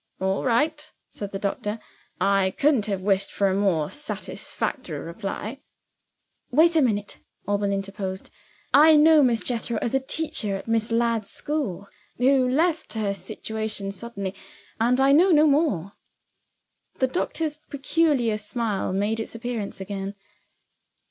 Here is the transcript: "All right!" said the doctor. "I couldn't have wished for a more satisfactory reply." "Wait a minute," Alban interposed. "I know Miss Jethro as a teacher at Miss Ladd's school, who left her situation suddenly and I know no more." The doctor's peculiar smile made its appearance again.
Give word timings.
"All 0.19 0.43
right!" 0.43 0.91
said 1.11 1.31
the 1.31 1.37
doctor. 1.37 1.77
"I 2.19 2.55
couldn't 2.57 2.87
have 2.87 3.03
wished 3.03 3.31
for 3.31 3.49
a 3.49 3.53
more 3.53 3.91
satisfactory 3.91 4.97
reply." 4.97 5.61
"Wait 6.49 6.75
a 6.75 6.81
minute," 6.81 7.19
Alban 7.47 7.71
interposed. 7.71 8.31
"I 8.73 8.95
know 8.95 9.21
Miss 9.21 9.43
Jethro 9.43 9.77
as 9.79 9.93
a 9.93 9.99
teacher 9.99 10.55
at 10.55 10.67
Miss 10.67 10.91
Ladd's 10.91 11.29
school, 11.29 11.87
who 12.17 12.49
left 12.49 12.93
her 12.93 13.13
situation 13.13 13.91
suddenly 13.91 14.33
and 14.79 14.99
I 14.99 15.11
know 15.11 15.29
no 15.29 15.45
more." 15.45 15.91
The 16.95 17.05
doctor's 17.05 17.57
peculiar 17.57 18.39
smile 18.39 18.93
made 18.93 19.19
its 19.19 19.35
appearance 19.35 19.79
again. 19.79 20.15